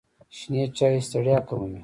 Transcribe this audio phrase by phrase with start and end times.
[0.37, 1.79] شنې چایی ستړیا کموي.